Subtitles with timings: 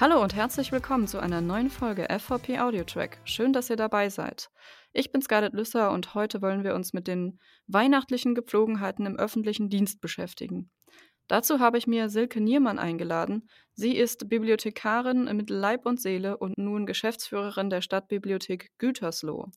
[0.00, 3.18] Hallo und herzlich willkommen zu einer neuen Folge FVP Audio Track.
[3.22, 4.50] Schön, dass ihr dabei seid.
[4.92, 9.68] Ich bin Scarlett Lüsser und heute wollen wir uns mit den weihnachtlichen Gepflogenheiten im öffentlichen
[9.68, 10.68] Dienst beschäftigen.
[11.28, 13.48] Dazu habe ich mir Silke Niermann eingeladen.
[13.74, 19.52] Sie ist Bibliothekarin mit Leib und Seele und nun Geschäftsführerin der Stadtbibliothek Gütersloh.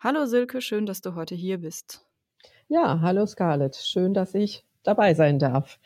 [0.00, 2.04] Hallo Silke, schön, dass du heute hier bist.
[2.66, 5.78] Ja, hallo Scarlett, schön, dass ich dabei sein darf.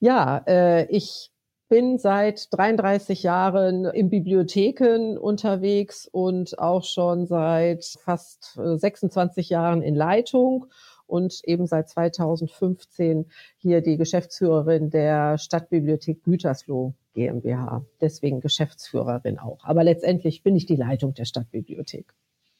[0.00, 1.30] Ja, äh, ich
[1.68, 9.82] bin seit 33 Jahren in Bibliotheken unterwegs und auch schon seit fast 26 äh, Jahren
[9.82, 10.66] in Leitung
[11.06, 17.84] und eben seit 2015 hier die Geschäftsführerin der Stadtbibliothek Gütersloh GmbH.
[18.00, 19.64] Deswegen Geschäftsführerin auch.
[19.64, 22.14] Aber letztendlich bin ich die Leitung der Stadtbibliothek.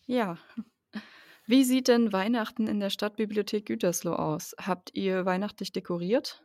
[0.07, 0.39] Ja.
[1.47, 4.55] Wie sieht denn Weihnachten in der Stadtbibliothek Gütersloh aus?
[4.59, 6.43] Habt ihr weihnachtlich dekoriert?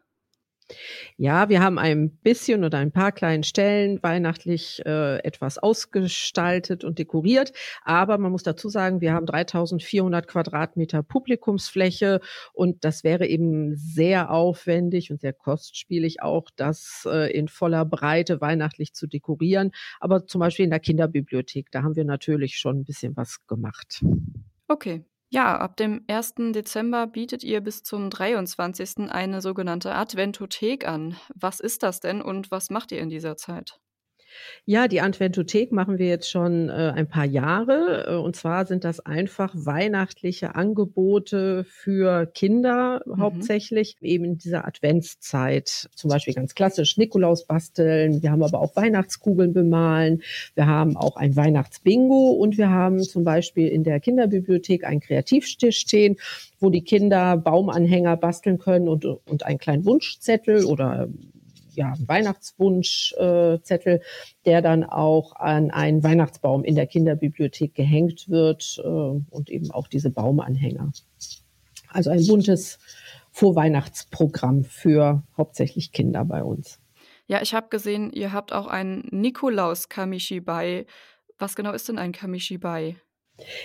[1.18, 7.00] Ja, wir haben ein bisschen oder ein paar kleinen Stellen weihnachtlich äh, etwas ausgestaltet und
[7.00, 7.54] dekoriert.
[7.84, 12.22] Aber man muss dazu sagen, wir haben 3400 Quadratmeter Publikumsfläche
[12.54, 18.42] und das wäre eben sehr aufwendig und sehr kostspielig auch, das äh, in voller Breite
[18.42, 19.72] weihnachtlich zu dekorieren.
[20.00, 24.04] Aber zum Beispiel in der Kinderbibliothek, da haben wir natürlich schon ein bisschen was gemacht.
[24.68, 26.36] Okay, ja, ab dem 1.
[26.54, 29.12] Dezember bietet ihr bis zum 23.
[29.12, 31.18] eine sogenannte Adventothek an.
[31.36, 33.80] Was ist das denn und was macht ihr in dieser Zeit?
[34.66, 38.06] Ja, die Adventothek machen wir jetzt schon äh, ein paar Jahre.
[38.08, 43.20] Äh, und zwar sind das einfach weihnachtliche Angebote für Kinder mhm.
[43.20, 45.90] hauptsächlich, eben in dieser Adventszeit.
[45.96, 48.22] Zum Beispiel ganz klassisch Nikolaus basteln.
[48.22, 50.22] Wir haben aber auch Weihnachtskugeln bemalen.
[50.56, 55.80] Wir haben auch ein Weihnachtsbingo und wir haben zum Beispiel in der Kinderbibliothek einen Kreativstisch
[55.80, 56.18] stehen,
[56.60, 61.08] wo die Kinder Baumanhänger basteln können und, und einen kleinen Wunschzettel oder
[61.80, 64.00] ja, Weihnachtswunschzettel, äh,
[64.46, 69.88] der dann auch an einen Weihnachtsbaum in der Kinderbibliothek gehängt wird äh, und eben auch
[69.88, 70.92] diese Baumanhänger.
[71.88, 72.80] Also ein buntes
[73.32, 76.80] Vorweihnachtsprogramm für hauptsächlich Kinder bei uns.
[77.28, 80.86] Ja, ich habe gesehen, ihr habt auch ein Nikolaus-Kamishibai.
[81.38, 82.98] Was genau ist denn ein Kamishibai?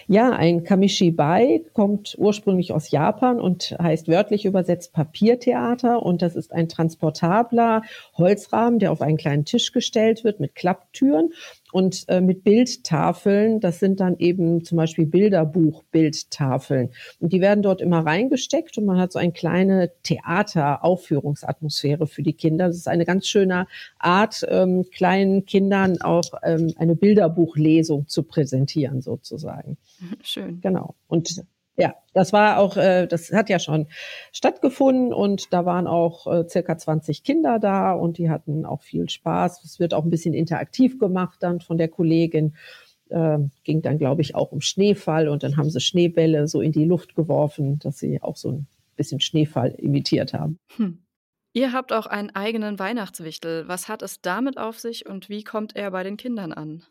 [0.07, 6.03] Ja, ein Kamishibai kommt ursprünglich aus Japan und heißt wörtlich übersetzt Papiertheater.
[6.03, 7.83] Und das ist ein transportabler
[8.17, 11.33] Holzrahmen, der auf einen kleinen Tisch gestellt wird mit Klapptüren
[11.75, 13.59] und äh, mit Bildtafeln.
[13.59, 16.91] Das sind dann eben zum Beispiel Bilderbuch-Bildtafeln.
[17.19, 22.35] Und die werden dort immer reingesteckt und man hat so eine kleine Theateraufführungsatmosphäre für die
[22.35, 22.69] Kinder.
[22.69, 23.67] Das ist eine ganz schöne
[23.99, 29.77] Art, ähm, kleinen Kindern auch ähm, eine Bilderbuchlesung zu präsentieren, sozusagen.
[30.23, 30.61] Schön.
[30.61, 30.95] Genau.
[31.09, 31.43] Und
[31.77, 33.89] ja, das war auch, äh, das hat ja schon
[34.33, 39.09] stattgefunden und da waren auch äh, circa 20 Kinder da und die hatten auch viel
[39.09, 39.65] Spaß.
[39.65, 42.55] Es wird auch ein bisschen interaktiv gemacht dann von der Kollegin.
[43.09, 46.73] Äh, ging dann, glaube ich, auch um Schneefall und dann haben sie Schneebälle so in
[46.73, 50.59] die Luft geworfen, dass sie auch so ein bisschen Schneefall imitiert haben.
[50.77, 50.99] Hm.
[51.53, 53.69] Ihr habt auch einen eigenen Weihnachtswichtel.
[53.69, 56.83] Was hat es damit auf sich und wie kommt er bei den Kindern an?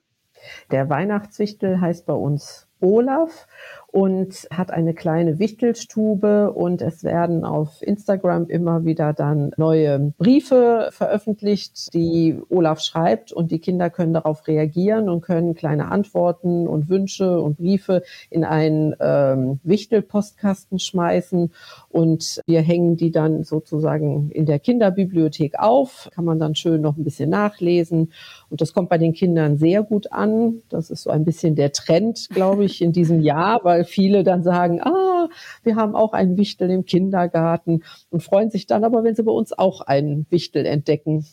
[0.71, 3.47] Der Weihnachtswichtel heißt bei uns Olaf
[3.93, 10.89] und hat eine kleine Wichtelstube und es werden auf Instagram immer wieder dann neue Briefe
[10.91, 16.89] veröffentlicht, die Olaf schreibt und die Kinder können darauf reagieren und können kleine Antworten und
[16.89, 18.01] Wünsche und Briefe
[18.31, 21.51] in einen ähm, Wichtelpostkasten schmeißen
[21.89, 26.97] und wir hängen die dann sozusagen in der Kinderbibliothek auf, kann man dann schön noch
[26.97, 28.11] ein bisschen nachlesen
[28.49, 30.63] und das kommt bei den Kindern sehr gut an.
[30.69, 34.44] Das ist so ein bisschen der Trend, glaube ich, in diesem Jahr, weil viele dann
[34.44, 35.29] sagen, ah,
[35.63, 39.31] wir haben auch einen Wichtel im Kindergarten und freuen sich dann aber, wenn sie bei
[39.31, 41.25] uns auch einen Wichtel entdecken.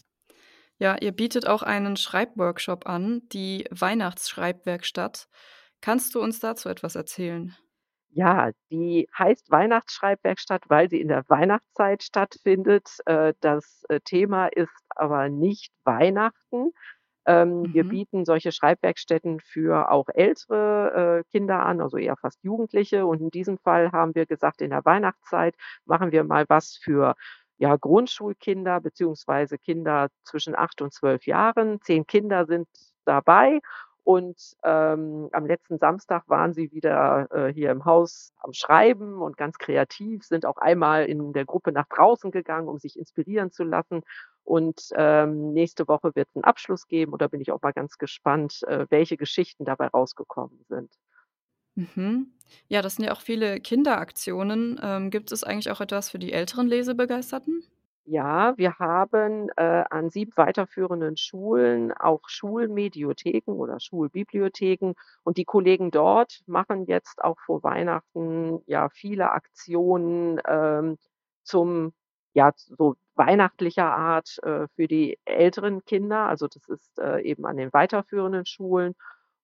[0.79, 5.29] Ja, ihr bietet auch einen Schreibworkshop an, die Weihnachtsschreibwerkstatt.
[5.83, 7.55] Kannst du uns dazu etwas erzählen?
[8.13, 12.89] Ja, die heißt Weihnachtsschreibwerkstatt, weil sie in der Weihnachtszeit stattfindet.
[13.07, 16.73] Äh, das äh, Thema ist aber nicht Weihnachten,
[17.27, 17.89] ähm, Wir mhm.
[17.89, 23.07] bieten solche Schreibwerkstätten für auch ältere äh, Kinder an, also eher fast Jugendliche.
[23.07, 27.15] Und in diesem Fall haben wir gesagt, in der Weihnachtszeit machen wir mal was für
[27.59, 31.81] ja, Grundschulkinder beziehungsweise Kinder zwischen acht und zwölf Jahren.
[31.83, 32.69] Zehn Kinder sind
[33.05, 33.61] dabei
[34.05, 39.37] und ähm, am letzten Samstag waren sie wieder äh, hier im Haus am Schreiben und
[39.37, 43.65] ganz kreativ, sind auch einmal in der Gruppe nach draußen gegangen, um sich inspirieren zu
[43.65, 44.03] lassen.
[44.45, 47.13] Und ähm, nächste Woche wird es einen Abschluss geben.
[47.13, 50.93] Und da bin ich auch mal ganz gespannt, äh, welche Geschichten dabei rausgekommen sind.
[51.75, 52.33] Mhm.
[52.69, 54.81] Ja, das sind ja auch viele Kinderaktionen.
[54.83, 57.65] Ähm, gibt es eigentlich auch etwas für die älteren Lesebegeisterten?
[58.07, 65.91] Ja, wir haben, äh, an 7 weiterführenden Schulen auch Schulmediotheken oder Schulbibliotheken und die Kollegen
[65.91, 70.97] dort machen jetzt auch vor Weihnachten, ja, viele Aktionen, ähm,
[71.45, 71.93] zum
[72.33, 76.27] ja, so weihnachtlicher Art, äh, für die älteren Kinder.
[76.27, 78.95] Also, das ist, äh, eben an den weiterführenden Schulen.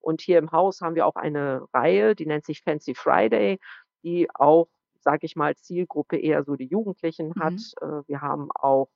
[0.00, 3.58] Und hier im Haus haben wir auch eine Reihe, die nennt sich Fancy Friday,
[4.04, 4.68] die auch,
[5.06, 7.52] sage ich mal, Zielgruppe eher so die Jugendlichen hat.
[7.52, 7.88] Mhm.
[7.88, 8.88] Äh, wir haben auch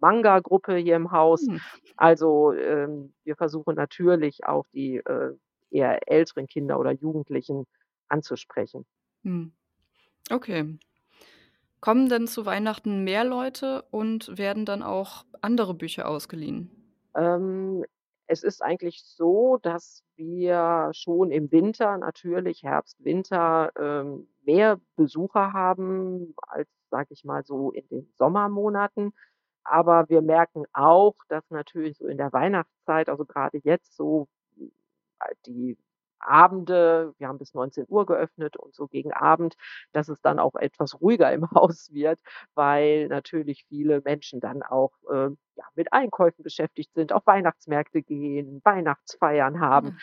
[0.00, 1.46] Manga-Gruppe hier im Haus.
[1.46, 1.60] Hm.
[1.96, 5.34] Also, ähm, wir versuchen natürlich auch die, äh,
[5.70, 7.66] eher älteren Kinder oder Jugendlichen
[8.08, 8.86] anzusprechen.
[9.24, 9.52] Hm.
[10.30, 10.78] Okay.
[11.80, 16.70] Kommen denn zu Weihnachten mehr Leute und werden dann auch andere Bücher ausgeliehen?
[17.14, 17.84] Ähm,
[18.26, 25.52] es ist eigentlich so, dass wir schon im Winter natürlich Herbst, Winter, ähm, mehr Besucher
[25.52, 29.12] haben als, sage ich mal, so in den Sommermonaten.
[29.64, 34.28] Aber wir merken auch, dass natürlich so in der Weihnachtszeit, also grade jetzt so,
[35.20, 35.78] halt die
[36.20, 39.56] Abende wir haben bis 19:00 geöffnet und so gegen Abend,
[39.92, 42.20] dass es dann auch etwas ruhiger im Haus wird,
[42.54, 48.60] weil natürlich viele Menschen dann auch, äh, ja, mit Einkäufen beschäftigt sind, auf Weihnachtsmärkte gehen,
[48.64, 49.88] Weihnachtsfeiern haben.
[49.90, 49.94] Ja.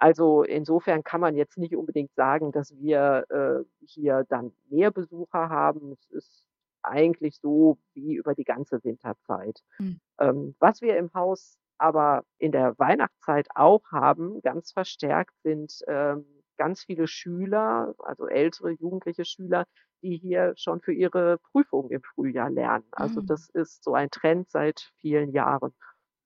[0.00, 5.48] Also, insofern kann man jetzt nicht unbedingt sagen, dass wir, äh, hier dann mehr Besucher
[5.48, 5.92] haben.
[5.92, 6.46] Es ist
[6.82, 9.62] eigentlich so wie über die ganze Winterzeit.
[9.80, 9.96] Hm.
[10.20, 16.26] Ähm, was wir im Haus aber in der Weihnachtszeit auch haben, ganz verstärkt, sind, ähm,
[16.58, 19.66] ganz viele Schüler, also ältere jugendliche Schüler,
[20.02, 22.86] die hier schon für ihre Prüfung im Frühjahr lernen.
[22.92, 23.26] Also, Mhm.
[23.26, 25.74] das ist so ein Trend seit vielen Jahren.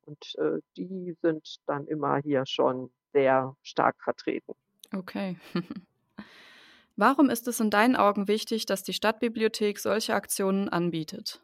[0.06, 4.54] Und, äh, die sind dann immer hier schon sehr stark vertreten.
[4.94, 5.38] Okay.
[6.96, 11.42] Warum ist es in deinen Augen wichtig, dass die Stadtbibliothek solche Aktionen anbietet?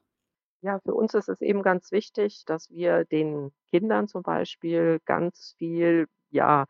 [0.61, 5.55] Ja, für uns ist es eben ganz wichtig, dass wir den Kindern zum Beispiel ganz
[5.59, 6.67] viel, ja,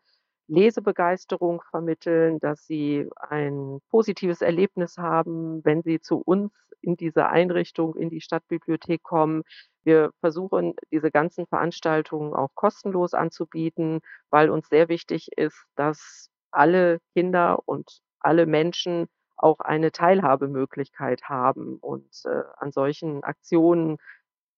[0.47, 6.51] Lesebegeisterung vermitteln, dass sie ein positives Erlebnis haben, wenn sie zu uns
[6.81, 9.43] in diese Einrichtung, in die Stadtbibliothek kommen.
[9.83, 16.99] Wir versuchen, diese ganzen Veranstaltungen auch kostenlos anzubieten, weil uns sehr wichtig ist, dass alle
[17.13, 19.07] Kinder und alle Menschen
[19.37, 23.97] auch eine Teilhabemöglichkeit haben und, äh, an solchen Aktionen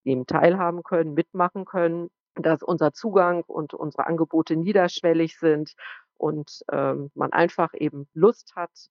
[0.04, 5.74] eben teilhaben können, mitmachen können, dass unser Zugang und unsere Angebote niederschwellig sind
[6.18, 8.90] und, ähm, man einfach eben Lust hat,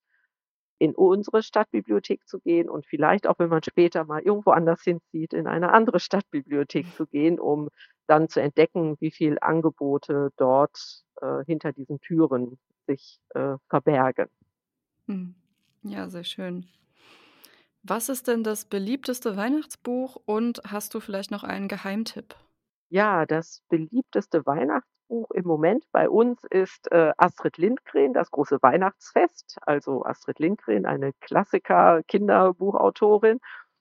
[0.78, 5.32] in unsere Stadtbibliothek zu gehen und vielleicht auch, wenn man später mal irgendwo anders hinzieht,
[5.32, 7.68] in eine andere Stadtbibliothek zu gehen, um
[8.06, 14.28] dann zu entdecken, wie viel Angebote dort, äh, hinter diesen Türen sich, äh, verbergen.
[15.06, 15.34] Mhm.
[15.82, 16.66] Ja, sehr schön.
[17.82, 22.34] Was ist denn das beliebteste Weihnachtsbuch und hast du vielleicht noch einen Geheimtipp?
[22.92, 29.58] Ja, das beliebteste Weihnachtsbuch im Moment bei uns ist, äh, Astrid Lindgren, Das große Weihnachtsfest.
[29.62, 33.40] Also, Astrid Lindgren, eine Klassiker-Kinderbuchautorin.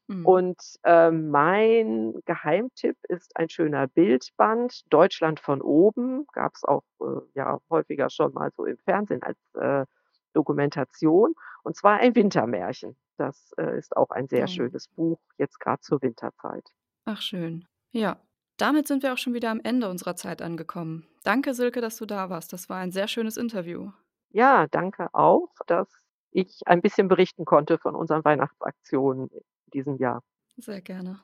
[0.09, 0.23] Mhm.
[0.23, 6.25] Und, ähm, mein Geheimtipp ist ein schöner Bildband, Deutschland von oben.
[6.33, 9.85] Gab's auch, äh, ja, häufiger schon mal so im Fernsehen als, äh,
[10.33, 11.33] Dokumentation.
[11.63, 12.97] Und zwar ein Wintermärchen.
[13.17, 14.47] Das, äh, ist auch ein sehr Oh.
[14.47, 16.69] schönes Buch, jetzt grad zur Winterzeit.
[17.05, 17.65] Ach schön.
[17.93, 18.19] Ja,
[18.57, 21.07] damit sind wir auch schon wieder am Ende unserer Zeit angekommen.
[21.23, 22.53] Danke, Silke, dass du da warst.
[22.53, 23.91] Das war ein sehr schönes Interview.
[24.29, 25.89] Ja, danke auch, dass
[26.31, 29.41] ich ein bisschen berichten konnte von unseren Weihnachtsaktionen in
[29.73, 30.21] diesem Jahr.
[30.57, 31.23] Sehr gerne.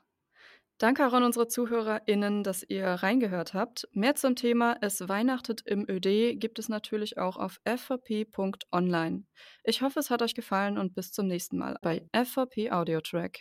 [0.78, 3.88] Danke auch an unsere ZuhörerInnen, dass ihr reingehört habt.
[3.92, 9.26] Mehr zum Thema „Es weihnachtet im ÖD“ gibt es natürlich auch auf fvp.online.
[9.64, 13.40] Ich hoffe, es hat euch gefallen und bis zum nächsten Mal bei FVP Audio Track.